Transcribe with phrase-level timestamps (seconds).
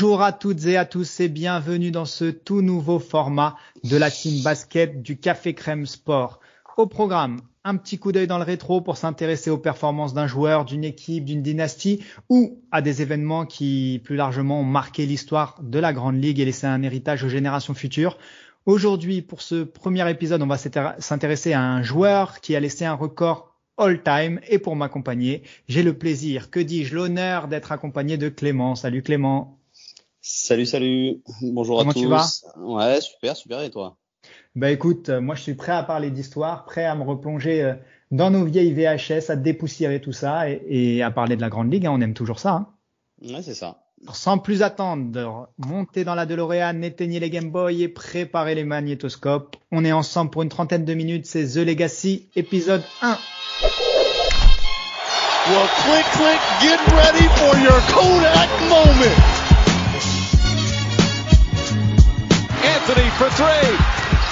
[0.00, 4.12] Bonjour à toutes et à tous et bienvenue dans ce tout nouveau format de la
[4.12, 6.38] team basket du Café Crème Sport.
[6.76, 10.64] Au programme, un petit coup d'œil dans le rétro pour s'intéresser aux performances d'un joueur,
[10.64, 15.80] d'une équipe, d'une dynastie ou à des événements qui plus largement ont marqué l'histoire de
[15.80, 18.18] la Grande Ligue et laissé un héritage aux générations futures.
[18.66, 22.94] Aujourd'hui, pour ce premier épisode, on va s'intéresser à un joueur qui a laissé un
[22.94, 28.76] record all-time et pour m'accompagner, j'ai le plaisir, que dis-je, l'honneur d'être accompagné de Clément.
[28.76, 29.57] Salut Clément.
[30.30, 31.22] Salut, salut.
[31.40, 32.00] Bonjour Comment à tous.
[32.00, 32.26] tu vas?
[32.58, 33.62] Ouais, super, super.
[33.62, 33.96] Et toi?
[34.54, 37.72] Bah écoute, euh, moi je suis prêt à parler d'histoire, prêt à me replonger euh,
[38.10, 41.72] dans nos vieilles VHS, à dépoussiérer tout ça et, et à parler de la Grande
[41.72, 41.86] Ligue.
[41.86, 42.50] hein, on aime toujours ça.
[42.52, 42.66] Hein.
[43.22, 43.78] Ouais, c'est ça.
[44.12, 49.56] Sans plus attendre, montez dans la DeLorean, éteignez les Game Boy et préparez les magnétoscopes.
[49.72, 51.24] On est ensemble pour une trentaine de minutes.
[51.24, 53.16] C'est The Legacy, épisode 1.
[55.48, 59.37] Well, click, click, get ready for your Kodak moment.
[62.88, 63.76] Anthony for three.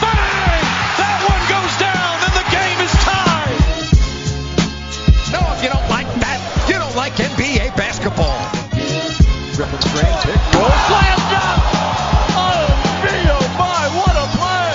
[0.00, 0.64] Bang!
[0.96, 3.60] That one goes down, and the game is tied.
[5.28, 8.40] No, if you don't like that, you don't like NBA basketball.
[9.52, 11.60] Griffin screen, pick, roll, slam dunk.
[12.32, 12.64] Oh,
[13.04, 13.28] me,
[13.60, 14.72] my, what a play!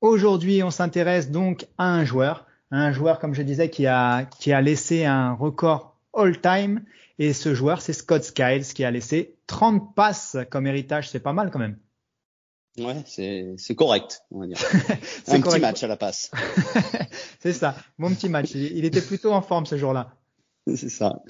[0.00, 4.54] Aujourd'hui, on s'intéresse donc à un joueur, un joueur comme je disais qui a qui
[4.54, 6.80] a laissé un record all-time
[7.18, 11.32] et ce joueur c'est Scott Skiles qui a laissé 30 passes comme héritage, c'est pas
[11.32, 11.78] mal quand même.
[12.78, 14.58] Ouais, c'est c'est correct, on va dire.
[15.24, 16.32] C'est Un petit match à la passe.
[17.38, 18.50] c'est ça, mon petit match.
[18.54, 20.16] Il, il était plutôt en forme ce jour-là.
[20.74, 21.22] c'est ça.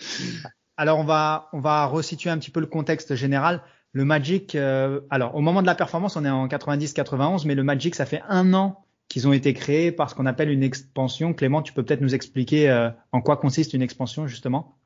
[0.79, 3.63] Alors on va on va resituer un petit peu le contexte général.
[3.93, 7.63] Le Magic, euh, alors au moment de la performance, on est en 90-91, mais le
[7.63, 11.35] Magic, ça fait un an qu'ils ont été créés par ce qu'on appelle une expansion.
[11.35, 14.79] Clément, tu peux peut-être nous expliquer euh, en quoi consiste une expansion justement?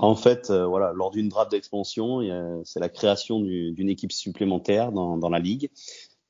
[0.00, 2.20] En fait, euh, voilà, lors d'une draft d'expansion,
[2.64, 5.70] c'est la création du- d'une équipe supplémentaire dans, la ligue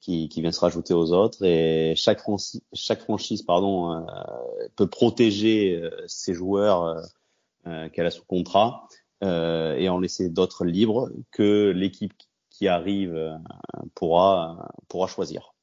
[0.00, 4.00] qui, vient se rajouter aux autres et chaque, franci- chaque franchise euh,
[4.76, 7.02] peut protéger euh, ses joueurs
[7.92, 8.86] qu'elle a sous contrat
[9.22, 12.12] et en laisser d'autres libres que l'équipe
[12.50, 13.40] qui arrive
[13.96, 15.55] pourra, pourra choisir.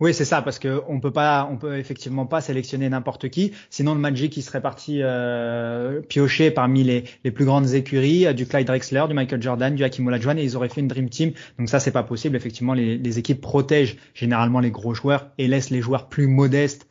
[0.00, 3.52] Oui, c'est ça, parce que on peut pas, on peut effectivement pas sélectionner n'importe qui.
[3.70, 8.46] Sinon, le Magic, serait parti euh, piocher parmi les, les plus grandes écuries, euh, du
[8.46, 11.32] Clyde Drexler, du Michael Jordan, du Hakim Olajuwon, et ils auraient fait une dream team.
[11.58, 12.36] Donc ça, c'est pas possible.
[12.36, 16.88] Effectivement, les, les équipes protègent généralement les gros joueurs et laissent les joueurs plus modestes,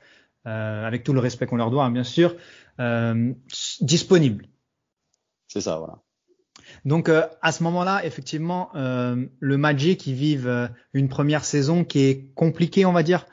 [0.47, 2.35] euh, avec tout le respect qu'on leur doit, hein, bien sûr,
[2.79, 3.33] euh,
[3.81, 4.47] disponibles.
[5.47, 5.99] C'est ça, voilà.
[6.85, 11.83] Donc euh, à ce moment-là, effectivement, euh, le Magic, ils vivent euh, une première saison
[11.83, 13.25] qui est compliquée, on va dire.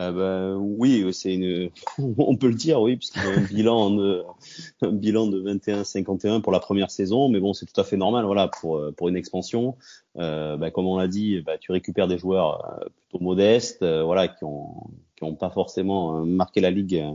[0.00, 1.70] Euh, bah, oui, c'est une,
[2.18, 4.22] on peut le dire, oui, puisqu'il y a un bilan de,
[4.82, 8.24] un bilan de 21-51 pour la première saison, mais bon, c'est tout à fait normal,
[8.26, 9.76] voilà, pour pour une expansion.
[10.18, 14.02] Euh, bah, comme on l'a dit, bah, tu récupères des joueurs euh, plutôt modestes, euh,
[14.02, 17.14] voilà, qui ont qui ont pas forcément euh, marqué la ligue euh,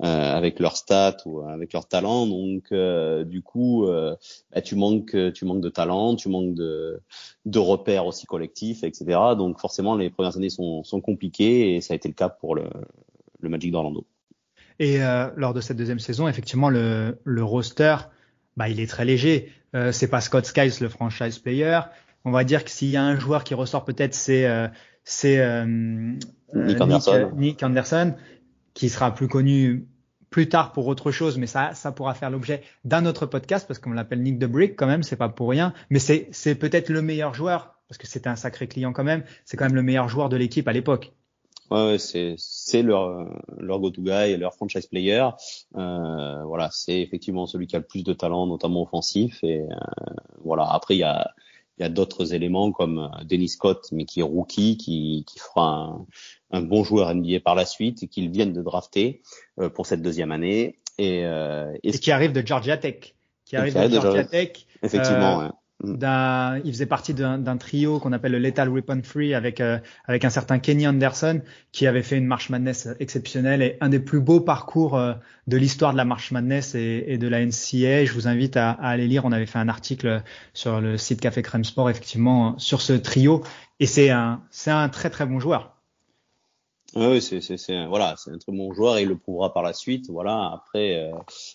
[0.00, 4.14] avec leurs stats ou avec leur talent, donc euh, du coup, euh,
[4.52, 7.00] bah, tu manques tu manques de talent, tu manques de
[7.46, 9.04] de repères aussi collectifs, etc.
[9.38, 12.54] Donc forcément, les premières années sont, sont compliquées et ça a été le cas pour
[12.54, 12.64] le,
[13.40, 14.04] le Magic d'Orlando.
[14.78, 17.96] Et euh, lors de cette deuxième saison, effectivement, le, le roster,
[18.56, 19.52] bah, il est très léger.
[19.74, 21.80] Euh, c'est pas Scott Skiles, le franchise player.
[22.24, 24.68] On va dire que s'il y a un joueur qui ressort peut-être, c'est euh,
[25.04, 27.30] c'est euh, Nick euh, Anderson.
[27.36, 28.14] Nick Anderson,
[28.72, 29.86] qui sera plus connu
[30.30, 33.78] plus tard pour autre chose, mais ça, ça pourra faire l'objet d'un autre podcast parce
[33.78, 35.72] qu'on l'appelle Nick the Brick quand même, c'est pas pour rien.
[35.90, 39.22] Mais c'est, c'est peut-être le meilleur joueur parce que c'était un sacré client quand même.
[39.44, 41.12] C'est quand même le meilleur joueur de l'équipe à l'époque.
[41.70, 43.28] Ouais, ouais c'est c'est leur
[43.58, 45.28] leur go-to guy, leur franchise player.
[45.76, 49.38] Euh, voilà, c'est effectivement celui qui a le plus de talent, notamment offensif.
[49.44, 49.74] Et euh,
[50.42, 51.30] voilà, après il y a
[51.78, 55.38] il y a d'autres éléments comme euh, Dennis Scott, mais qui est rookie, qui, qui
[55.38, 56.06] fera un,
[56.52, 59.22] un bon joueur NBA par la suite et qu'ils viennent de drafter
[59.60, 60.78] euh, pour cette deuxième année.
[60.98, 63.14] Et, euh, Et qui arrive de Georgia Tech.
[63.44, 64.66] Qui Et arrive de arrive de Georgia Georgia- Tech.
[64.82, 65.50] effectivement, Euh, ouais.
[65.84, 66.62] Mm.
[66.64, 70.30] il faisait partie d'un trio qu'on appelle le Lethal Weapon Free avec euh, avec un
[70.30, 71.40] certain Kenny Anderson
[71.72, 75.14] qui avait fait une March Madness exceptionnelle et un des plus beaux parcours euh,
[75.46, 78.04] de l'histoire de la March Madness et, et, de la NCA.
[78.04, 79.24] Je vous invite à, à, aller lire.
[79.24, 80.22] On avait fait un article
[80.54, 83.42] sur le site Café Crème Sport effectivement sur ce trio
[83.80, 85.73] et c'est un c'est un très très bon joueur.
[86.96, 89.72] Oui, c'est c'est voilà, c'est un très bon joueur et il le prouvera par la
[89.72, 90.08] suite.
[90.10, 91.12] Voilà, après euh,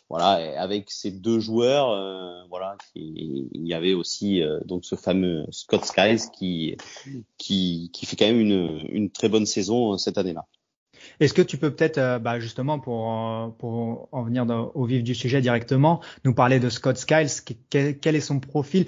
[0.09, 5.45] voilà, avec ces deux joueurs, euh, voilà, il y avait aussi euh, donc ce fameux
[5.51, 6.75] Scott Skiles qui
[7.37, 10.45] qui qui fait quand même une une très bonne saison cette année-là.
[11.21, 14.45] Est-ce que tu peux peut-être, bah justement pour pour en venir
[14.75, 17.29] au vif du sujet directement, nous parler de Scott Skiles,
[17.69, 18.87] quel, quel est son profil?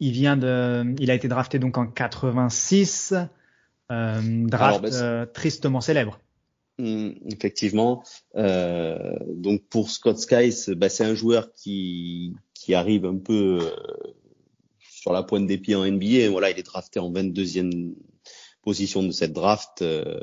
[0.00, 3.14] Il vient de, il a été drafté donc en 86.
[3.92, 6.18] Euh, draft ben, euh, tristement célèbre.
[6.78, 8.02] Hmm, effectivement.
[8.36, 13.60] Euh, donc pour Scott Skies, bah, c'est un joueur qui, qui arrive un peu
[14.80, 16.30] sur la pointe des pieds en NBA.
[16.30, 17.94] Voilà, il est drafté en 22e
[18.64, 20.20] position de cette draft euh,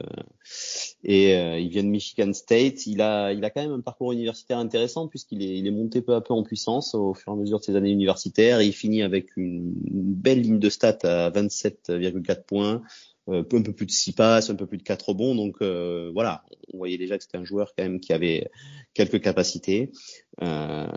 [1.03, 2.87] et euh, il vient de Michigan State.
[2.87, 6.01] Il a, il a quand même un parcours universitaire intéressant puisqu'il est, il est monté
[6.01, 8.59] peu à peu en puissance au fur et à mesure de ses années universitaires.
[8.59, 12.81] Et il finit avec une, belle ligne de stats à 27,4 points,
[13.39, 15.35] un peu plus de 6 passes, un peu plus de 4 rebonds.
[15.35, 16.43] Donc euh, voilà,
[16.73, 18.49] on voyait déjà que c'était un joueur quand même qui avait
[18.93, 19.91] quelques capacités.
[20.41, 20.87] Euh,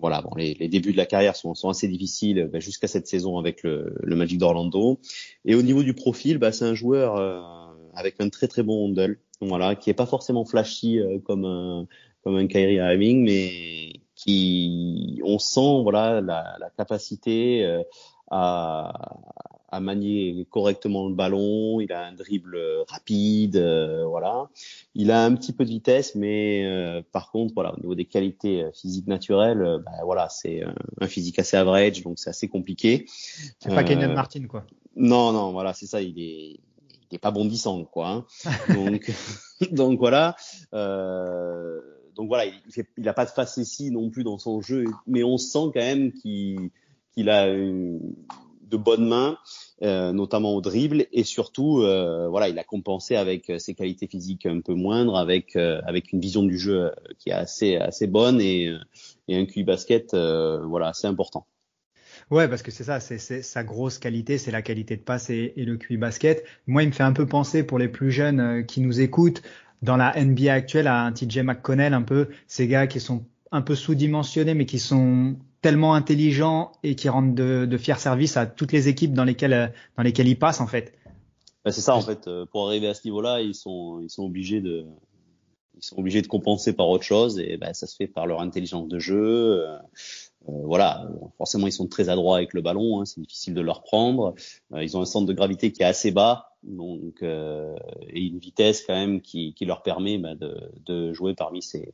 [0.00, 3.94] voilà, les, débuts de la carrière sont, assez difficiles ben, jusqu'à cette saison avec le,
[4.04, 5.00] Magic d'Orlando.
[5.44, 7.40] Et au niveau du profil, bah, c'est un joueur euh,
[7.94, 11.86] avec un très très bon handle, voilà, qui est pas forcément flashy comme un
[12.22, 17.82] comme un Kyrie Irving, mais qui on sent voilà la capacité
[18.30, 18.92] à,
[19.74, 22.56] à manier correctement le ballon, il a un dribble
[22.86, 24.48] rapide, euh, voilà.
[24.94, 28.04] Il a un petit peu de vitesse, mais euh, par contre, voilà, au niveau des
[28.04, 30.62] qualités euh, physiques naturelles, bah, voilà, c'est
[31.00, 33.06] un physique assez average, donc c'est assez compliqué.
[33.58, 34.64] C'est pas Kenyon Martin, quoi.
[34.94, 36.60] Non, non, voilà, c'est ça, il est,
[37.10, 38.10] il est pas bondissant, quoi.
[38.10, 38.24] Hein.
[38.74, 39.10] donc,
[39.72, 40.36] donc voilà.
[40.72, 45.24] donc voilà, il, fait, il a pas de ici non plus dans son jeu, mais
[45.24, 46.70] on sent quand même qu'il
[47.12, 48.00] qu'il a une,
[48.74, 49.38] de bonnes mains,
[49.82, 54.06] euh, notamment au dribble, et surtout, euh, voilà, il a compensé avec euh, ses qualités
[54.06, 58.40] physiques un peu moindres, avec avec une vision du jeu qui est assez assez bonne
[58.40, 58.74] et,
[59.30, 61.46] un QI basket, voilà, assez important.
[62.30, 65.52] Ouais, parce que c'est ça, c'est sa grosse qualité, c'est la qualité de passe et,
[65.56, 66.44] et, le QI basket.
[66.66, 69.42] Moi, il me fait un peu penser pour les plus jeunes qui nous écoutent
[69.82, 73.62] dans la NBA actuelle à un TJ McConnell, un peu ces gars qui sont un
[73.62, 78.44] peu sous-dimensionnés, mais qui sont tellement intelligent et qui rendent de, de fiers services à
[78.44, 80.92] toutes les équipes dans lesquelles dans lesquelles ils passent en fait.
[81.64, 82.28] Bah, c'est ça en fait.
[82.28, 84.84] Euh, pour arriver à ce niveau-là, ils sont ils sont obligés de
[85.74, 88.42] ils sont obligés de compenser par autre chose et bah, ça se fait par leur
[88.42, 89.64] intelligence de jeu.
[89.66, 89.78] Euh,
[90.50, 91.08] euh voilà,
[91.38, 94.34] forcément ils sont très adroits avec le ballon, hein, c'est difficile de leur prendre.
[94.74, 97.74] Euh, ils ont un centre de gravité qui est assez bas, donc euh,
[98.10, 101.90] et une vitesse quand même qui, qui leur permet bah, de, de jouer parmi ces,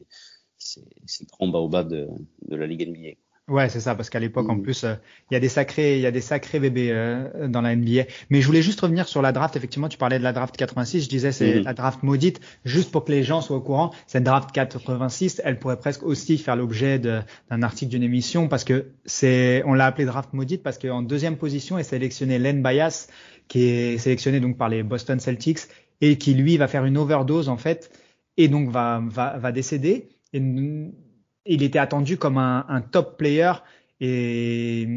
[0.59, 2.09] ces, ces grands baobabs de,
[2.49, 3.30] de la Ligue NBA.
[3.51, 4.63] Ouais, c'est ça, parce qu'à l'époque, en mmh.
[4.63, 4.95] plus, euh,
[5.29, 8.03] il y a des sacrés, il y a des sacrés bébés euh, dans la NBA.
[8.31, 9.57] Mais je voulais juste revenir sur la draft.
[9.57, 11.03] Effectivement, tu parlais de la draft 86.
[11.03, 11.65] Je disais, c'est mmh.
[11.65, 12.41] la draft maudite.
[12.65, 16.39] Juste pour que les gens soient au courant, cette draft 86, elle pourrait presque aussi
[16.39, 20.79] faire l'objet d'un article d'une émission, parce que c'est, on l'a appelé draft maudite parce
[20.79, 23.09] qu'en deuxième position est sélectionné Len Bias,
[23.49, 25.61] qui est sélectionné donc par les Boston Celtics
[26.01, 27.91] et qui lui va faire une overdose en fait,
[28.37, 30.09] et donc va va, va décéder.
[30.33, 30.41] Et
[31.47, 33.53] il était attendu comme un, un top player
[34.03, 34.89] et,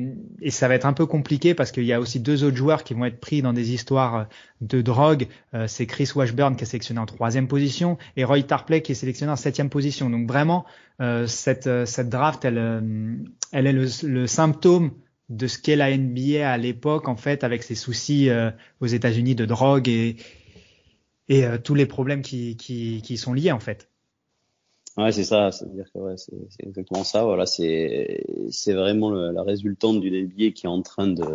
[0.42, 2.86] et, ça va être un peu compliqué parce qu'il y a aussi deux autres joueurs
[2.86, 4.28] qui vont être pris dans des histoires
[4.62, 5.28] de drogue.
[5.54, 8.96] Euh, c'est Chris Washburn qui est sélectionné en troisième position et Roy Tarpley qui est
[8.96, 10.10] sélectionné en septième position.
[10.10, 10.66] Donc vraiment,
[11.02, 13.16] euh, cette, cette draft, elle, euh,
[13.52, 14.92] elle est le, le symptôme
[15.28, 19.36] de ce qu'est la NBA à l'époque en fait, avec ses soucis euh, aux États-Unis
[19.36, 20.16] de drogue et,
[21.28, 23.90] et tous les problèmes qui, qui, qui sont liés en fait.
[24.96, 25.52] Ouais, c'est ça.
[25.52, 27.24] C'est-à-dire que ouais, c'est exactement ça.
[27.24, 31.26] Voilà, c'est c'est vraiment la résultante d'une NBA qui est en train de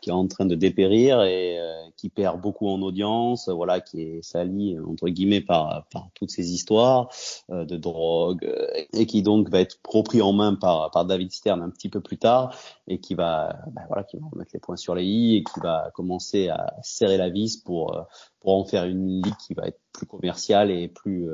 [0.00, 3.48] qui est en train de dépérir et euh, qui perd beaucoup en audience.
[3.48, 7.10] Voilà, qui est sali entre guillemets par par toutes ces histoires
[7.50, 11.30] euh, de drogue euh, et qui donc va être repris en main par par David
[11.30, 12.56] Stern un petit peu plus tard
[12.88, 15.60] et qui va bah, voilà qui va remettre les points sur les i et qui
[15.60, 18.04] va commencer à serrer la vis pour
[18.40, 21.28] pour en faire une ligue qui va être plus commerciale et plus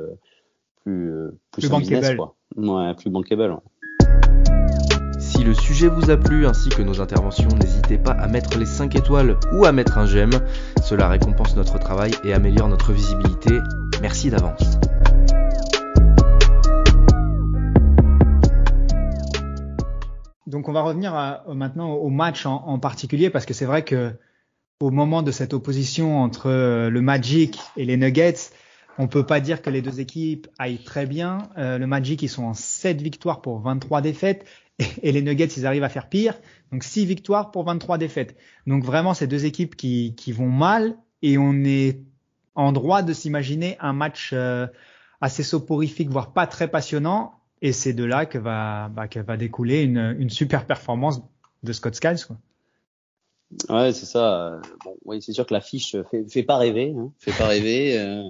[0.87, 2.15] plus, euh, plus, bankable.
[2.15, 2.35] quoi.
[2.55, 3.57] Ouais, plus bankable.
[5.19, 8.65] Si le sujet vous a plu ainsi que nos interventions, n'hésitez pas à mettre les
[8.65, 10.31] 5 étoiles ou à mettre un j'aime.
[10.81, 13.59] Cela récompense notre travail et améliore notre visibilité.
[14.01, 14.77] Merci d'avance.
[20.45, 23.83] donc on va revenir à, maintenant au match en, en particulier parce que c'est vrai
[23.83, 24.13] que
[24.79, 28.51] au moment de cette opposition entre euh, le Magic et les Nuggets,
[28.97, 31.49] on peut pas dire que les deux équipes aillent très bien.
[31.57, 34.45] Euh, le Magic, ils sont en 7 victoires pour 23 défaites
[35.01, 36.35] et, les Nuggets, ils arrivent à faire pire.
[36.71, 38.35] Donc 6 victoires pour 23 défaites.
[38.65, 41.99] Donc vraiment, c'est deux équipes qui, qui vont mal et on est
[42.55, 44.67] en droit de s'imaginer un match euh,
[45.21, 47.33] assez soporifique, voire pas très passionnant.
[47.61, 51.21] Et c'est de là que va, bah, que va découler une, une super performance
[51.63, 52.17] de Scott Skiles.
[53.69, 54.59] Ouais, c'est ça.
[54.83, 57.97] Bon, oui, c'est sûr que l'affiche fait, fait pas rêver, hein, fait pas rêver.
[57.97, 58.23] Euh,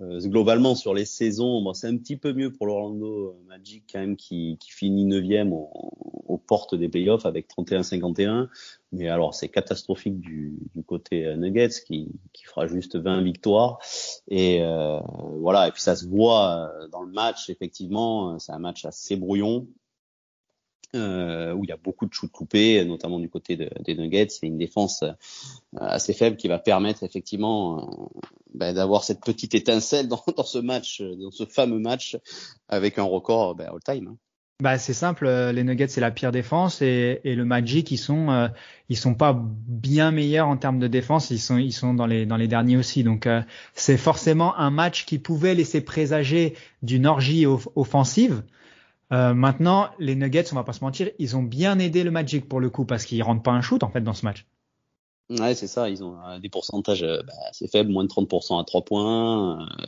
[0.00, 3.98] euh, globalement sur les saisons, bon, c'est un petit peu mieux pour l'Orlando Magic quand
[3.98, 8.48] même qui, qui finit neuvième aux portes des playoffs avec 31-51.
[8.92, 13.78] Mais alors c'est catastrophique du, du côté Nuggets qui, qui fera juste 20 victoires.
[14.28, 15.00] Et euh,
[15.40, 15.66] voilà.
[15.66, 17.50] Et puis ça se voit dans le match.
[17.50, 19.66] Effectivement, c'est un match assez brouillon
[20.94, 24.28] euh, où il y a beaucoup de shoots coupés, notamment du côté de, des Nuggets.
[24.28, 25.12] C'est une défense euh,
[25.76, 28.20] assez faible qui va permettre effectivement euh,
[28.54, 32.16] ben, d'avoir cette petite étincelle dans, dans, ce match, dans ce fameux match,
[32.68, 34.08] avec un record ben, all-time.
[34.08, 34.16] Hein.
[34.62, 37.98] Bah c'est simple, euh, les Nuggets c'est la pire défense et, et, le Magic ils
[37.98, 38.48] sont
[38.88, 42.24] ils sont pas bien meilleurs en termes de défense, ils sont ils sont dans les
[42.24, 43.02] dans les derniers aussi.
[43.02, 43.42] Donc euh,
[43.74, 48.44] c'est forcément un match qui pouvait laisser présager d'une orgie offensive.
[49.14, 52.48] Euh, maintenant, les Nuggets, on va pas se mentir, ils ont bien aidé le Magic
[52.48, 54.46] pour le coup parce qu'ils rentrent pas un shoot en fait dans ce match.
[55.30, 55.88] Ouais, c'est ça.
[55.88, 59.60] Ils ont euh, des pourcentages euh, bah, assez faibles, moins de 30% à 3 points.
[59.62, 59.86] Euh,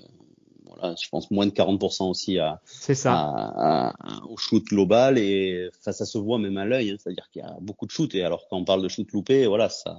[0.65, 3.13] voilà, je pense moins de 40% aussi à, ça.
[3.13, 6.91] À, à, au shoot global et ça, ça se voit même à l'œil.
[6.91, 9.11] Hein, C'est-à-dire qu'il y a beaucoup de shoot et alors quand on parle de shoot
[9.13, 9.99] loupé, voilà, ça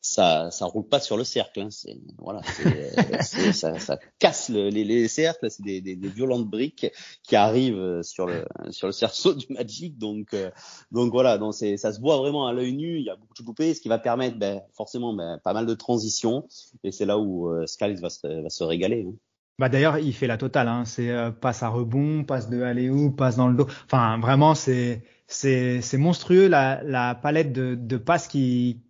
[0.00, 1.60] ça ça roule pas sur le cercle.
[1.60, 1.68] Hein.
[1.70, 2.40] C'est voilà,
[3.22, 5.50] c'est, ça, ça casse le, les, les cercles.
[5.50, 6.86] C'est des, des, des, violentes briques
[7.22, 9.98] qui arrivent sur le sur le cerceau du Magic.
[9.98, 10.50] Donc euh,
[10.92, 12.98] donc voilà, donc c'est ça se voit vraiment à l'œil nu.
[12.98, 15.66] Il y a beaucoup de coupé, ce qui va permettre ben, forcément ben, pas mal
[15.66, 16.46] de transitions.
[16.84, 19.06] Et c'est là où euh, Skiles va se va se régaler.
[19.08, 19.14] Hein.
[19.58, 20.68] Bah d'ailleurs, il fait la totale.
[20.68, 20.84] Hein.
[20.84, 23.66] C'est euh, passe à rebond, passe de aller où, passe dans le dos.
[23.86, 28.80] Enfin, vraiment, c'est c'est c'est monstrueux la la palette de de passes qui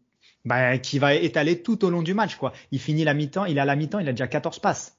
[0.44, 2.36] bah, qui va étaler tout au long du match.
[2.36, 2.52] Quoi.
[2.72, 4.98] Il finit la mi-temps, il a la mi-temps, il a déjà 14 passes.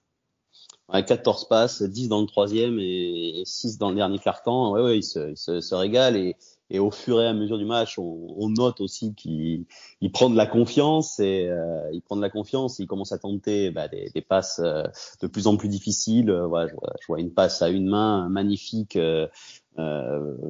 [0.92, 4.72] Ouais, 14 passes, 10 dans le troisième et 6 dans le dernier quart-temps.
[4.72, 6.36] Ouais, ouais, il se, il régale et,
[6.72, 9.66] et, au fur et à mesure du match, on, note aussi qu'il
[10.02, 12.80] il prend de la confiance et euh, il la confiance.
[12.80, 14.84] Il commence à tenter bah, des, passes euh,
[15.22, 16.32] de plus en plus difficiles.
[16.32, 19.28] Ouais, je, vois, une passe à une main magnifique euh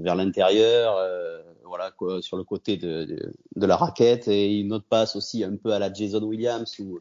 [0.01, 0.95] vers l'intérieur.
[0.98, 5.71] Euh, voilà sur le côté de, la raquette et une autre passe aussi un peu
[5.71, 7.00] à la Jason Williams ou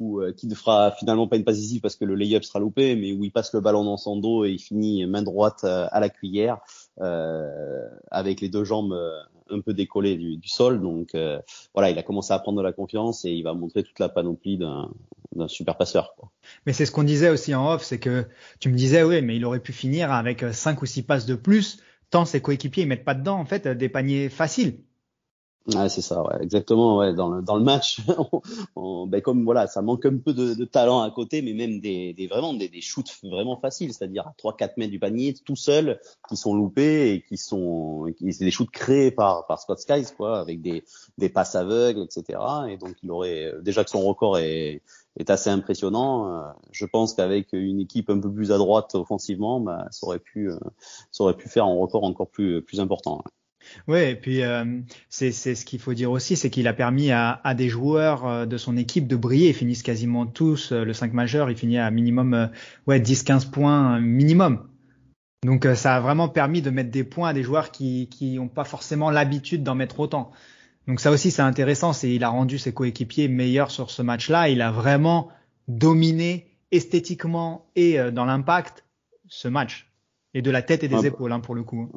[0.00, 2.58] ou euh, qui ne fera finalement pas une passe décisive parce que le layup sera
[2.58, 5.60] loupé mais où il passe le ballon dans son dos et il finit main droite
[5.64, 6.58] euh, à la cuillère
[7.00, 11.40] euh, avec les deux jambes euh, un peu décollées du, sol donc euh,
[11.74, 14.08] voilà il a commencé à prendre de la confiance et il va montrer toute la
[14.08, 14.90] panoplie d'un
[15.34, 16.14] d'un super passeur.
[16.16, 16.30] Quoi.
[16.66, 18.26] Mais c'est ce qu'on disait aussi en off, c'est que
[18.60, 21.34] tu me disais oui, mais il aurait pu finir avec cinq ou six passes de
[21.34, 21.78] plus
[22.14, 24.78] tant ses coéquipiers ils mettent pas dedans en fait des paniers faciles.
[25.66, 26.98] Ouais, c'est ça, ouais, exactement.
[26.98, 28.42] Ouais, dans le dans le match, on,
[28.76, 31.80] on, ben comme voilà, ça manque un peu de, de, talent à côté, mais même
[31.80, 35.56] des, des vraiment des, des shoots vraiment faciles, c'est-à-dire à 3-4 mètres du panier, tout
[35.56, 35.98] seul,
[36.28, 40.14] qui sont loupés et qui sont, qui c'est des shoots créés par par Scott Skies,
[40.14, 40.84] quoi, avec des
[41.16, 42.38] des passes aveugles, etc.
[42.68, 44.82] Et donc il aurait déjà que son record est
[45.16, 46.28] est assez impressionnant.
[46.28, 46.42] Euh,
[46.72, 50.50] je pense qu'avec une équipe un peu plus à droite offensivement, bah, ça aurait pu,
[50.50, 50.58] euh,
[51.12, 53.22] ça aurait pu faire un record encore plus, plus important.
[53.88, 57.40] Oui, et puis euh, c'est ce qu'il faut dire aussi, c'est qu'il a permis à,
[57.44, 59.48] à, des joueurs euh, de son équipe de briller.
[59.48, 62.50] Ils finissent quasiment tous le 5 majeur, il finit à minimum
[62.86, 64.68] ouais 10-15 points minimum.
[65.46, 68.48] Donc ça a vraiment permis de mettre des points à des joueurs qui qui n'ont
[68.48, 70.30] pas forcément l'habitude d'en mettre autant.
[70.86, 74.48] Donc ça aussi c'est intéressant, c'est il a rendu ses coéquipiers meilleurs sur ce match-là.
[74.48, 75.28] Il a vraiment
[75.68, 78.84] dominé esthétiquement et euh, dans l'impact
[79.28, 79.90] ce match
[80.34, 81.88] et de la tête et des ah, épaules hein, pour le coup.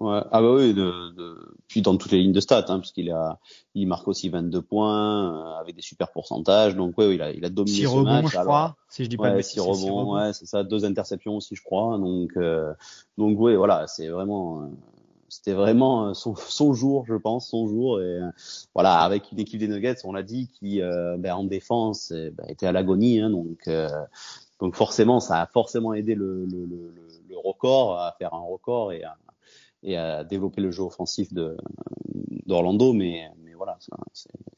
[0.00, 0.20] Ouais.
[0.32, 1.56] Ah bah oui, de, de...
[1.68, 3.38] puis dans toutes les lignes de stats, hein, puisqu'il a,
[3.74, 6.74] il marque aussi 22 points euh, avec des super pourcentages.
[6.74, 8.32] Donc ouais, il a, il a dominé six ce rebonds, match.
[8.32, 9.52] je crois, si je dis pas ouais, de bêtises.
[9.52, 11.96] Six rebonds, ouais, c'est ça, deux interceptions aussi, je crois.
[11.98, 12.72] Donc euh,
[13.16, 14.62] donc ouais, voilà, c'est vraiment.
[14.62, 14.66] Euh,
[15.28, 18.00] c'était vraiment son, son, jour, je pense, son jour.
[18.00, 18.20] Et
[18.74, 22.46] voilà, avec une équipe des Nuggets, on l'a dit, qui euh, ben, en défense ben,
[22.48, 23.20] était à l'agonie.
[23.20, 23.88] Hein, donc, euh,
[24.60, 26.94] donc forcément, ça a forcément aidé le, le, le,
[27.28, 29.16] le, record à faire un record et à,
[29.82, 31.32] et à développer le jeu offensif
[32.46, 32.92] d'Orlando.
[32.92, 33.78] Mais, mais voilà,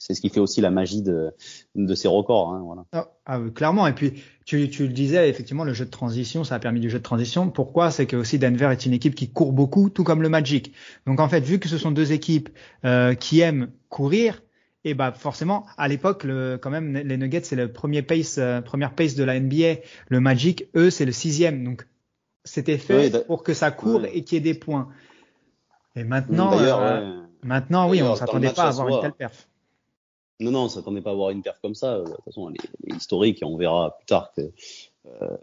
[0.00, 1.32] c'est ce qui fait aussi la magie de,
[1.74, 2.54] de ces records.
[2.54, 2.86] Hein, voilà.
[2.92, 3.86] Ah, ah clairement.
[3.86, 4.14] Et puis,
[4.46, 7.04] tu, tu le disais, effectivement, le jeu de transition, ça a permis du jeu de
[7.04, 7.50] transition.
[7.50, 7.90] Pourquoi?
[7.90, 10.72] C'est que aussi Denver est une équipe qui court beaucoup, tout comme le Magic.
[11.06, 12.48] Donc, en fait, vu que ce sont deux équipes
[12.86, 14.42] euh, qui aiment courir,
[14.84, 16.26] et bah forcément, à l'époque,
[16.62, 19.82] quand même, les Nuggets c'est le premier pace, euh, première pace de la NBA.
[20.08, 21.62] Le Magic, eux, c'est le sixième.
[21.62, 21.86] Donc,
[22.44, 24.88] c'était fait pour que ça court et qu'il y ait des points.
[25.94, 29.49] Et maintenant, euh, maintenant, oui, on s'attendait pas à avoir une telle perf.
[30.40, 31.98] Non, non, on s'attendait pas à avoir une perf comme ça.
[31.98, 35.36] De toute façon, elle est, historique et on verra plus tard que euh,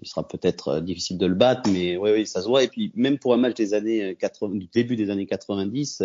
[0.00, 2.62] il sera peut-être euh, difficile de le battre, mais oui, oui, ça se voit.
[2.62, 6.02] Et puis même pour un match des années 80, du début des années 90,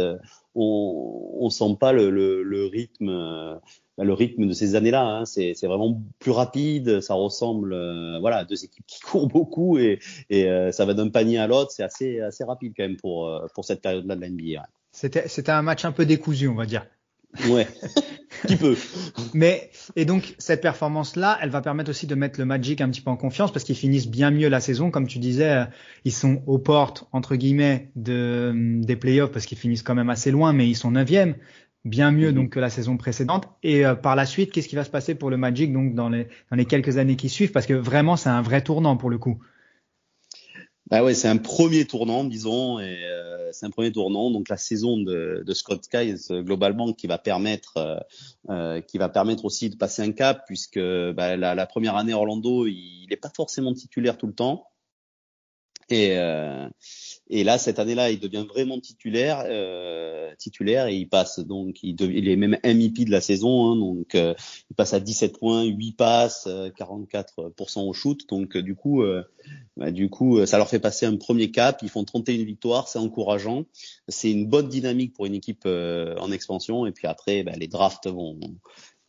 [0.55, 3.59] on, on sent pas le, rythme
[3.99, 5.03] bah, le rythme de ces années-là.
[5.03, 9.77] Hein, c'est vraiment plus rapide, ça ressemble, euh, voilà, à deux équipes qui courent beaucoup
[9.77, 9.99] et,
[10.31, 11.71] euh, ça va d'un panier à l'autre.
[11.71, 14.65] C'est assez, assez rapide quand même pour, euh, pour cette période-là de la NBA.
[14.93, 16.85] C'était un match un peu décousu, on va dire.
[17.47, 17.67] Ouais,
[18.43, 18.75] petit peu.
[19.33, 23.01] Mais et donc cette performance-là, elle va permettre aussi de mettre le Magic un petit
[23.01, 25.65] peu en confiance parce qu'ils finissent bien mieux la saison, comme tu disais,
[26.05, 30.31] ils sont aux portes entre guillemets de des playoffs parce qu'ils finissent quand même assez
[30.31, 31.35] loin, mais ils sont neuvième
[31.85, 32.35] bien mieux mhm.
[32.35, 33.49] donc que la saison précédente.
[33.63, 36.09] Et euh, par la suite, qu'est-ce qui va se passer pour le Magic donc dans
[36.09, 37.51] les dans les quelques années qui suivent?
[37.51, 39.39] Parce que vraiment, c'est un vrai tournant pour le coup.
[40.89, 44.31] Bah ouais, c'est un premier tournant, disons, et euh, c'est un premier tournant.
[44.31, 48.03] Donc la saison de, de Scott Skies euh, globalement qui va permettre,
[48.49, 52.13] euh, qui va permettre aussi de passer un cap, puisque bah, la, la, première année
[52.15, 54.65] Orlando, il n'est pas forcément titulaire tout le temps.
[55.89, 56.67] Et, euh,
[57.31, 61.95] et là, cette année-là, il devient vraiment titulaire, euh, titulaire et il passe donc, il,
[62.01, 64.33] il est même MVP de la saison, hein, donc euh,
[64.71, 69.03] il passe à 17 points, 8 passes, 44% au shoot, donc du coup,
[69.77, 71.79] bah, du coup, ça leur fait passer un premier cap.
[71.83, 73.65] Ils font 31 victoires, c'est encourageant,
[74.07, 76.87] c'est une bonne dynamique pour une équipe en expansion.
[76.87, 78.39] Et puis après, bah, les drafts vont,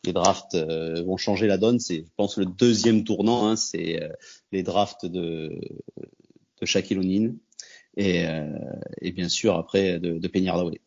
[0.05, 1.79] les drafts vont changer la donne.
[1.79, 3.47] C'est, je pense, le deuxième tournant.
[3.47, 4.01] Hein, c'est
[4.53, 5.59] les drafts de
[6.61, 7.35] de Shaquille O'Neal
[7.97, 8.47] et, euh,
[9.01, 10.81] et bien sûr après de, de Hardaway.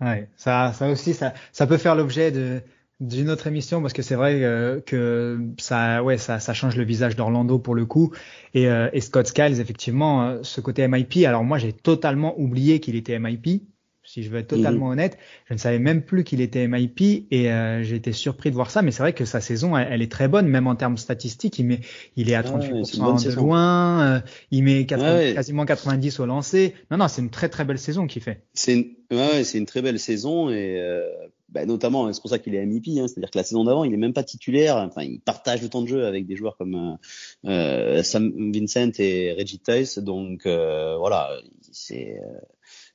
[0.00, 2.62] Ouais, ça, ça aussi, ça, ça peut faire l'objet de
[3.00, 6.82] d'une autre émission parce que c'est vrai euh, que ça, ouais, ça, ça change le
[6.82, 8.12] visage d'Orlando pour le coup.
[8.54, 11.24] Et, euh, et Scott Skiles, effectivement, ce côté MIP.
[11.24, 13.62] Alors moi, j'ai totalement oublié qu'il était MIP
[14.08, 14.92] si je veux être totalement mhm.
[14.92, 15.18] honnête.
[15.46, 18.80] Je ne savais même plus qu'il était MIP et euh, été surpris de voir ça.
[18.80, 21.58] Mais c'est vrai que sa saison, elle, est très bonne, même en termes statistiques.
[21.58, 21.80] Il, met,
[22.16, 26.74] il est à 38% de loin, euh, il met quasiment 90 au lancer.
[26.90, 28.42] Non, non, c'est une très très belle saison qu'il fait.
[28.54, 31.04] C'est une, ouais, c'est une très belle saison et euh,
[31.50, 32.88] bah, notamment, c'est pour ça qu'il est MIP.
[32.98, 34.76] Hein, C'est-à-dire que la saison d'avant, il est même pas titulaire.
[34.76, 36.96] Enfin, il partage le temps de jeu avec des joueurs comme
[37.44, 39.98] euh, Sam Vincent et Reggie Tice.
[39.98, 41.30] Donc voilà,
[41.72, 42.18] c'est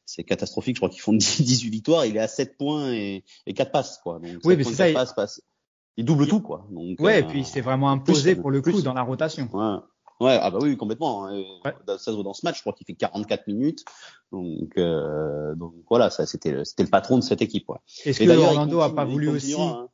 [0.06, 0.76] c'est catastrophique.
[0.76, 2.06] Je crois qu'ils font 18 victoires.
[2.06, 4.20] Il est à 7 points et, et 4 passes, quoi.
[4.20, 4.90] Donc, oui, mais c'est ça.
[4.90, 4.94] Il...
[4.94, 5.42] Passe,
[5.98, 6.68] il double tout, quoi.
[6.72, 9.50] Donc, ouais, et euh, puis c'est vraiment imposé pour le coup dans la rotation.
[9.54, 9.78] Ouais.
[10.20, 11.28] Ouais, ah bah oui, complètement.
[11.28, 11.44] Hein.
[11.88, 12.58] Ça se voit dans ce match.
[12.58, 13.84] Je crois qu'il fait 44 minutes.
[14.32, 17.68] Donc, euh, donc voilà, ça c'était c'était le patron de cette équipe.
[17.68, 17.78] Ouais.
[18.06, 19.90] Est-ce que Orlando a pas voulu aussi hein.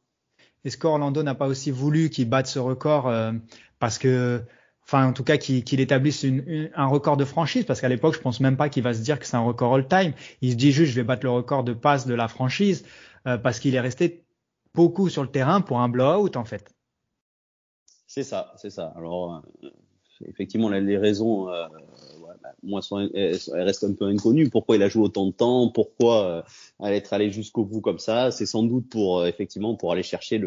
[0.66, 3.32] Est-ce qu'Orlando n'a pas aussi voulu qu'il batte ce record euh,
[3.80, 4.44] parce que
[4.90, 8.20] enfin en tout cas qu'il établisse une, un record de franchise parce qu'à l'époque je
[8.20, 10.56] pense même pas qu'il va se dire que c'est un record all time il se
[10.56, 12.84] dit juste je vais battre le record de passe de la franchise
[13.28, 14.26] euh, parce qu'il est resté
[14.74, 16.74] beaucoup sur le terrain pour un blowout en fait.
[18.08, 18.92] C'est ça c'est ça.
[18.96, 19.70] Alors euh,
[20.26, 21.68] effectivement les raisons euh,
[22.64, 22.82] moi,
[23.14, 24.50] elle, reste un peu inconnue.
[24.50, 25.70] Pourquoi il a joué autant de temps?
[25.70, 26.42] Pourquoi euh,
[26.84, 28.32] elle être allé jusqu'au bout comme ça?
[28.32, 30.42] C'est sans doute pour euh, effectivement pour aller chercher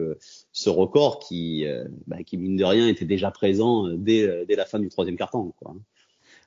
[0.52, 4.78] ce record qui, euh, bah, qui mine de rien était déjà présent dès, la fin
[4.78, 5.54] du troisième quart-temps.
[5.58, 5.74] Quoi.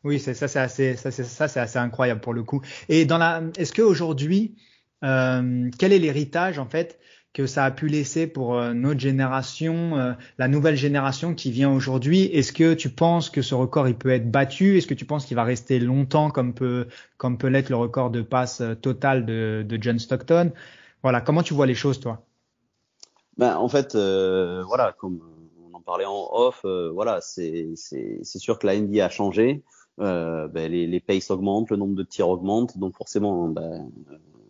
[0.04, 2.62] Oui, ça, c'est assez, incroyable pour le coup.
[2.90, 4.56] Et est-ce que aujourd'hui,
[5.04, 7.00] euh, quel est l'héritage en fait
[7.36, 11.70] que ça a pu laisser pour euh, notre génération, euh, la nouvelle génération qui vient
[11.70, 12.22] aujourd'hui.
[12.22, 14.78] Est-ce que tu penses que ce record il peut être battu?
[14.78, 18.10] Est-ce que tu penses qu'il va rester longtemps comme peut comme peut l'être le record
[18.10, 20.54] de passe euh, total de, de John Stockton?
[21.04, 22.24] Voilà, comment tu vois les choses toi?
[23.38, 25.20] Ben en fait, voilà, comme
[25.62, 29.62] on en parlait en off, voilà, c'est sûr que la NBA a changé.
[29.98, 33.92] Ben, les, les paces augmentent, le nombre de tirs augmente, donc forcément, ben,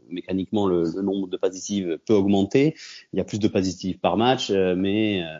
[0.10, 1.72] mécaniquement le, nombre de passes
[2.06, 2.76] peut augmenter.
[3.13, 5.39] Il y a plus de passes par match, euh, mais euh,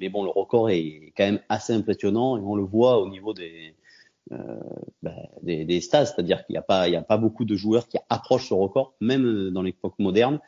[0.00, 3.34] mais bon, le record est quand même assez impressionnant et on le voit au niveau
[3.34, 3.74] des
[4.32, 4.60] euh,
[5.02, 7.56] bah, des, des stats, c'est-à-dire qu'il n'y a pas il y a pas beaucoup de
[7.56, 10.38] joueurs qui approchent ce record, même dans l'époque moderne.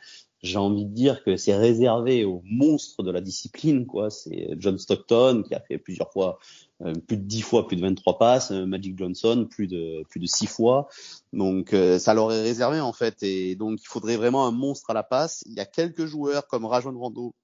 [0.42, 4.11] j'ai envie de dire que c'est réservé aux monstres de la discipline, quoi.
[4.11, 6.38] C'est John Stockton qui a fait plusieurs fois,
[6.83, 10.21] euh, plus de 10 fois, plus de 23 passes, euh, Magic Johnson plus de plus
[10.21, 10.88] de 6 fois.
[11.33, 14.90] Donc euh, ça leur est réservé en fait, et donc il faudrait vraiment un monstre
[14.90, 15.43] à la passe.
[15.47, 17.35] Il y a quelques joueurs comme Rajon Rondo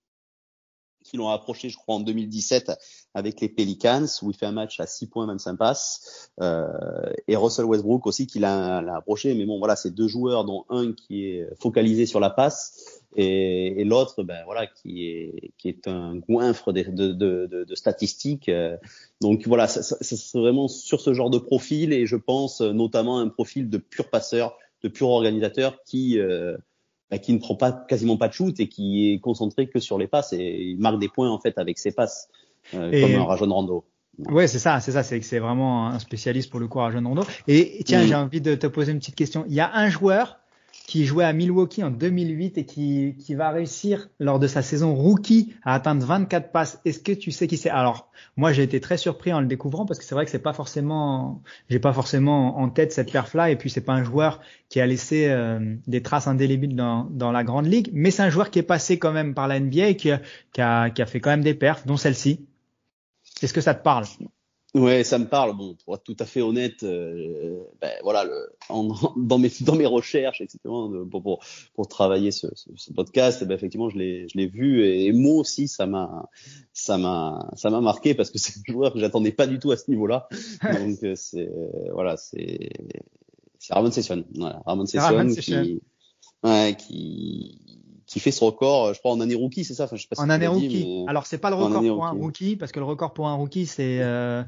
[1.07, 2.73] qui l'ont approché, je crois, en 2017
[3.15, 6.31] avec les Pelicans, où il fait un match à 6 points, 25 passes.
[6.41, 6.67] Euh,
[7.29, 9.35] et Russell Westbrook aussi qui l'a approché.
[9.35, 13.85] Mais bon, voilà, c'est deux joueurs, dont un qui est focalisé sur la passe et,
[13.85, 18.51] l'autre, ben voilà, qui est qui est un goinfre de, de, statistiques.
[19.23, 23.71] Donc voilà, c'est vraiment sur ce genre de profil et je pense notamment un profil
[23.71, 26.57] de pur passeur, de pur organisateur qui euh,
[27.11, 29.99] bah, qui ne prend pas quasiment pas de shoot et qui est concentré que sur
[29.99, 32.29] les passes et il marque des points en fait avec ses passes
[32.75, 33.85] euh, comme un Rajon Rondo.
[34.19, 37.03] Ouais, c'est ça, c'est ça, c'est que c'est vraiment un spécialiste pour le coup Rajon
[37.07, 37.23] Rondo.
[37.49, 38.07] Et tiens, mm.
[38.07, 39.45] j'ai envie de te poser une petite question.
[39.49, 40.39] Il y a un joueur
[40.87, 44.95] qui jouait à Milwaukee en 2008 et qui, qui va réussir lors de sa saison
[44.95, 46.81] rookie à atteindre 24 passes.
[46.85, 47.71] Est-ce que tu sais qui c'est?
[47.71, 50.39] Alors, moi, j'ai été très surpris en le découvrant parce que c'est vrai que c'est
[50.39, 54.41] pas forcément, j'ai pas forcément en tête cette perf-là et puis c'est pas un joueur
[54.69, 58.31] qui a laissé euh, des traces indélébiles dans, dans la grande ligue, mais c'est un
[58.31, 60.11] joueur qui est passé quand même par la NBA et qui,
[60.53, 62.47] qui, a, qui a fait quand même des perfs, dont celle-ci.
[63.43, 64.07] Est-ce que ça te parle?
[64.77, 65.57] Ouais, ça me parle.
[65.57, 69.75] Bon, pour être tout à fait honnête, euh, ben, voilà, le, en, dans mes dans
[69.75, 70.59] mes recherches, etc.
[70.65, 71.41] Pour pour,
[71.75, 75.37] pour travailler ce, ce, ce podcast, ben, effectivement, je l'ai je l'ai vu et, moi
[75.37, 76.29] aussi, ça m'a
[76.75, 79.71] ça m'a ça m'a marqué parce que c'est un joueur que j'attendais pas du tout
[79.71, 80.29] à ce niveau-là.
[80.63, 81.51] Donc euh, c'est
[81.93, 82.71] voilà, c'est
[83.59, 84.25] c'est Ramon Session.
[84.35, 85.81] Voilà, Ramon Session qui
[86.45, 90.03] ouais, qui qui fait ce record, je crois en année rookie, c'est ça enfin, je
[90.03, 91.05] sais pas En année rookie.
[91.09, 93.67] Alors c'est pas le record pour un rookie parce que le record pour un rookie
[93.67, 94.43] c'est euh,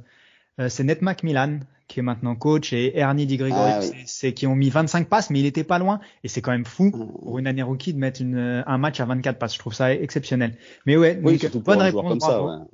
[0.61, 4.47] euh, c'est Ned McMillan qui est maintenant coach et Ernie Di Gregory ah, c'est qui
[4.47, 6.91] ont mis 25 passes mais il était pas loin et c'est quand même fou mmh.
[6.91, 9.75] pour une année rookie de mettre une, euh, un match à 24 passes je trouve
[9.75, 12.53] ça exceptionnel mais ouais oui, donc, bonne réponse comme ça, ouais.
[12.53, 12.67] ouais.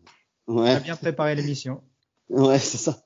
[0.49, 1.83] on a bien préparé l'émission
[2.29, 2.99] ouais c'est ça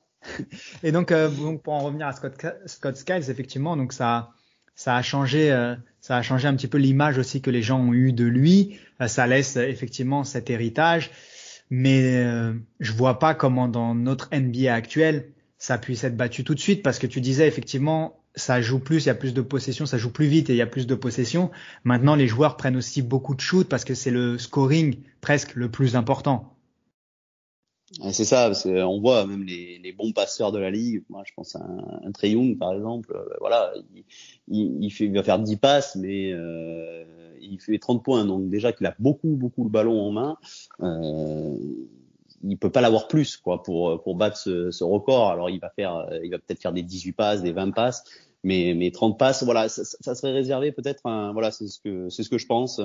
[0.83, 2.33] et donc, euh, donc pour en revenir à Scott,
[2.65, 4.31] Scott Skiles effectivement donc ça
[4.79, 7.81] ça a changé euh, ça a changé un petit peu l'image aussi que les gens
[7.81, 11.11] ont eu de lui ça laisse effectivement cet héritage
[11.69, 16.55] mais euh, je vois pas comment dans notre NBA actuel ça puisse être battu tout
[16.55, 19.41] de suite parce que tu disais effectivement ça joue plus, il y a plus de
[19.41, 21.49] possession, ça joue plus vite et il y a plus de possession.
[21.83, 25.69] Maintenant, les joueurs prennent aussi beaucoup de shoots parce que c'est le scoring presque le
[25.69, 26.55] plus important.
[28.11, 31.03] C'est ça, parce on voit même les, les, bons passeurs de la ligue.
[31.09, 33.15] Moi, je pense à un, un Trey Young, par exemple.
[33.15, 33.73] Euh, voilà,
[34.47, 37.03] il, il, fait, il va faire 10 passes, mais euh,
[37.41, 38.25] il fait 30 points.
[38.25, 40.37] Donc déjà qu'il a beaucoup, beaucoup le ballon en main,
[40.81, 41.57] euh,
[42.43, 45.31] il peut pas l'avoir plus, quoi, pour pour battre ce, ce, record.
[45.31, 48.03] Alors il va faire, il va peut-être faire des 18 passes, des 20 passes,
[48.43, 51.01] mais mais 30 passes, voilà, ça, ça serait réservé peut-être,
[51.33, 52.79] voilà, c'est ce que c'est ce que je pense,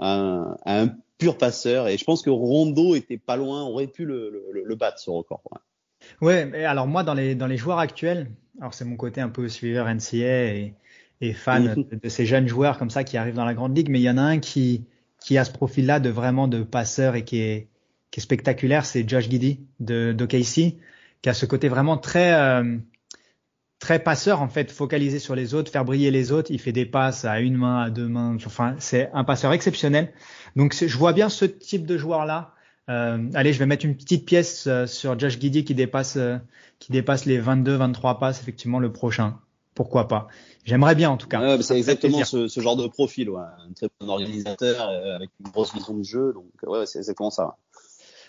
[0.00, 1.88] à un, pur passeur.
[1.88, 5.10] Et je pense que Rondo était pas loin, aurait pu le, le, le battre ce
[5.10, 5.42] record.
[6.20, 6.50] Ouais.
[6.50, 9.48] ouais, alors moi dans les dans les joueurs actuels, alors c'est mon côté un peu
[9.48, 10.74] suiveur NCA et,
[11.20, 12.00] et fan mhm.
[12.02, 14.10] de, ces jeunes joueurs comme ça qui arrivent dans la grande ligue, mais il y
[14.10, 14.84] en a un qui
[15.20, 17.68] qui a ce profil-là de vraiment de passeur et qui est
[18.10, 20.76] qui est spectaculaire, c'est Josh Giddy de d'OKC,
[21.22, 22.76] qui a ce côté vraiment très euh,
[23.82, 26.52] très passeur en fait, focalisé sur les autres, faire briller les autres.
[26.52, 28.36] Il fait des passes à une main, à deux mains.
[28.46, 30.12] Enfin, c'est un passeur exceptionnel.
[30.54, 32.54] Donc, je vois bien ce type de joueur là.
[32.88, 36.36] Euh, allez, je vais mettre une petite pièce euh, sur Josh Giddy qui dépasse euh,
[36.78, 39.38] qui dépasse les 22, 23 passes effectivement le prochain.
[39.74, 40.28] Pourquoi pas?
[40.64, 41.60] J'aimerais bien en tout cas.
[41.60, 43.40] c'est exactement ce, ce, genre de profil, ouais.
[43.40, 46.32] un très bon organisateur euh, avec une grosse vision du jeu.
[46.32, 47.56] Donc ouais, c'est exactement ça.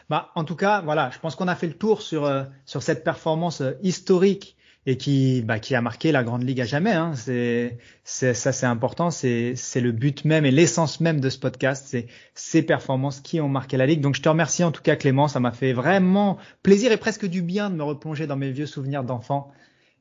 [0.09, 2.27] Bah, en tout cas, voilà, je pense qu'on a fait le tour sur
[2.65, 6.91] sur cette performance historique et qui, bah, qui a marqué la grande ligue à jamais.
[6.91, 7.13] Hein.
[7.15, 9.11] C'est, c'est, ça, c'est important.
[9.11, 11.85] C'est, c'est le but même et l'essence même de ce podcast.
[11.87, 14.01] C'est ces performances qui ont marqué la ligue.
[14.01, 15.27] Donc, je te remercie en tout cas, Clément.
[15.27, 18.65] Ça m'a fait vraiment plaisir et presque du bien de me replonger dans mes vieux
[18.65, 19.51] souvenirs d'enfant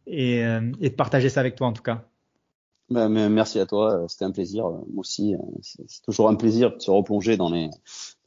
[0.07, 2.05] et, euh, et de partager ça avec toi en tout cas.
[2.91, 4.67] Bah, merci à toi, c'était un plaisir.
[4.97, 7.71] Aussi, c'est toujours un plaisir de se replonger dans les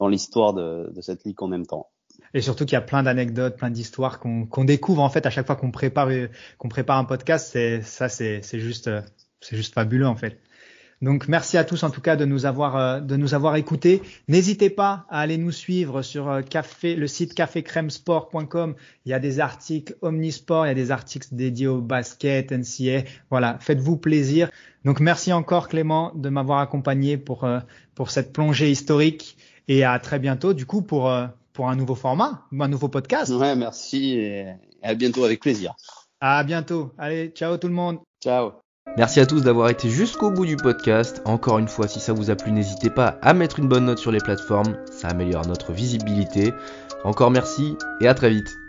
[0.00, 1.88] dans l'histoire de, de cette ligue en même temps.
[2.34, 5.46] Et surtout qu'il y a plein d'anecdotes, plein d'histoires qu'on découvre en fait à chaque
[5.46, 6.08] fois qu'on prépare
[6.58, 7.48] qu'on prépare un podcast.
[7.52, 8.90] C'est ça, c'est juste
[9.40, 10.38] c'est juste fabuleux en fait.
[11.02, 14.00] Donc merci à tous en tout cas de nous avoir euh, de nous avoir écoutés.
[14.28, 18.74] N'hésitez pas à aller nous suivre sur euh, café le site cafécrèmesport.com.
[19.04, 23.04] Il y a des articles omnisport, il y a des articles dédiés au basket, NCA.
[23.28, 24.50] Voilà, faites-vous plaisir.
[24.86, 27.60] Donc merci encore Clément de m'avoir accompagné pour euh,
[27.94, 29.36] pour cette plongée historique
[29.68, 31.12] et à très bientôt du coup pour
[31.56, 33.32] pour un nouveau format, un nouveau podcast.
[33.32, 34.46] Ouais, merci et
[34.82, 35.74] à bientôt avec plaisir.
[36.20, 36.92] À bientôt.
[36.98, 37.98] Allez, ciao tout le monde.
[38.22, 38.52] Ciao.
[38.98, 41.22] Merci à tous d'avoir été jusqu'au bout du podcast.
[41.24, 43.98] Encore une fois, si ça vous a plu, n'hésitez pas à mettre une bonne note
[43.98, 46.52] sur les plateformes, ça améliore notre visibilité.
[47.04, 48.65] Encore merci et à très vite.